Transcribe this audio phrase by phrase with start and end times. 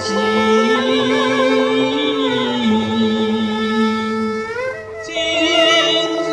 [0.00, 0.14] 情
[5.02, 5.12] 今
[6.22, 6.30] 世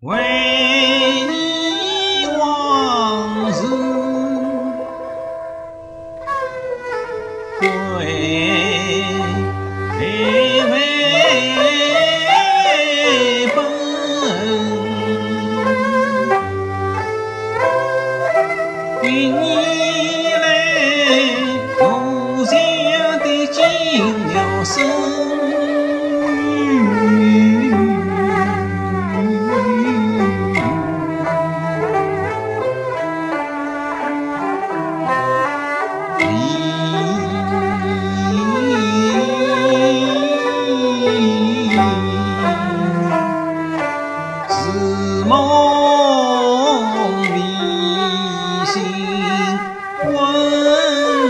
[0.00, 0.12] 为
[1.26, 1.32] 你
[2.38, 3.66] 往事
[7.60, 7.64] 对
[19.04, 20.48] 几年来，
[21.78, 22.54] 我家
[23.18, 23.62] 的进
[24.32, 25.53] 了身。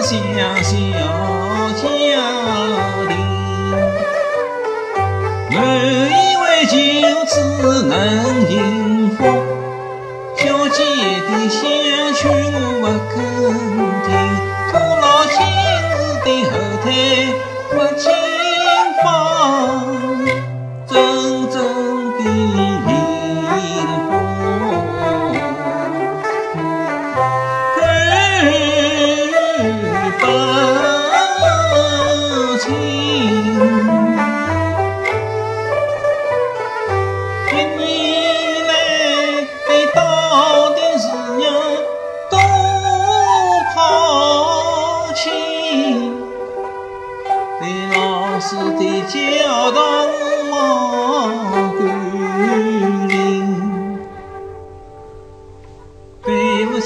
[0.00, 0.16] 想
[0.62, 0.70] 小
[1.76, 1.82] 家
[3.08, 3.12] 庭，
[5.50, 5.56] 我
[6.08, 6.74] 以为就
[7.26, 7.32] 此
[7.82, 7.92] 能
[8.48, 8.52] 幸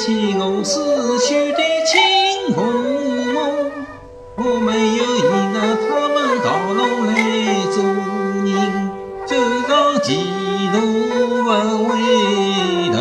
[0.05, 0.83] 起，我死
[1.21, 2.61] 去的亲父
[3.33, 3.39] 母，
[4.35, 5.21] 我没有依
[5.55, 7.11] 着他们道路来
[7.71, 7.77] 做
[8.43, 8.51] 人，
[9.25, 9.31] 走
[9.69, 9.71] 上
[10.03, 10.09] 歧
[10.73, 10.77] 路
[11.45, 11.47] 不
[11.87, 11.91] 回
[12.91, 12.99] 头，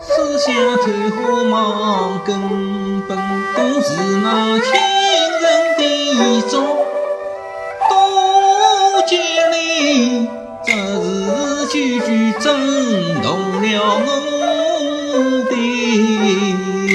[0.00, 0.52] 思想
[0.82, 2.28] 退化忙，根
[3.08, 3.16] 本
[3.56, 3.88] 都是
[4.22, 4.68] 那亲
[5.40, 5.44] 人
[5.78, 5.80] 的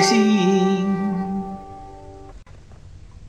[0.02, 0.86] 心，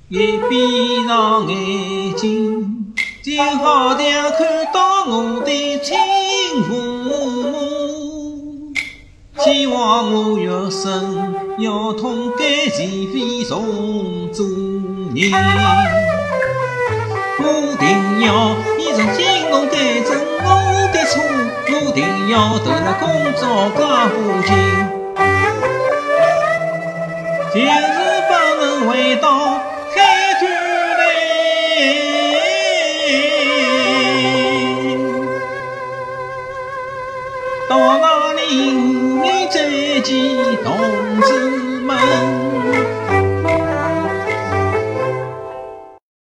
[0.09, 2.93] 一闭上眼睛，
[3.23, 3.27] 就
[3.57, 4.39] 好像看
[4.73, 5.97] 到我的亲
[6.63, 6.69] 父
[7.03, 8.73] 母。
[9.37, 14.45] 希望我余生要痛改前非，重做
[15.13, 15.31] 人。
[17.37, 17.43] 我
[17.77, 17.85] 定
[18.25, 18.27] 要
[18.79, 20.09] 一生尽力改正
[20.43, 20.47] 我
[20.91, 21.13] 的错，
[21.69, 21.97] 我定
[22.29, 23.03] 要投入工
[23.35, 23.43] 作
[23.77, 24.15] 加苦
[24.47, 24.49] 劲，
[27.52, 27.66] 就是
[28.28, 29.60] 不能回到
[29.92, 29.98] 开
[30.38, 30.42] 端
[30.98, 31.00] 来。
[37.68, 38.46] 到那里
[39.50, 40.06] 再见
[40.62, 40.68] 同
[41.22, 41.28] 志
[41.82, 42.79] 们？